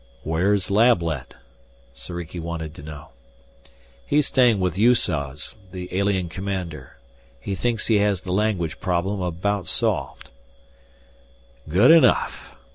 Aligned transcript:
"Where's 0.23 0.71
Lablet?" 0.71 1.35
Soriki 1.93 2.39
wanted 2.39 2.73
to 2.73 2.81
know. 2.81 3.09
"He's 4.03 4.25
staying 4.25 4.59
with 4.59 4.75
Yussoz, 4.75 5.59
the 5.71 5.95
alien 5.95 6.27
commander. 6.27 6.97
He 7.39 7.53
thinks 7.53 7.85
he 7.85 7.99
has 7.99 8.23
the 8.23 8.31
language 8.33 8.79
problem 8.79 9.21
about 9.21 9.67
solved." 9.67 10.31
"Good 11.69 11.91
enough." 11.91 12.55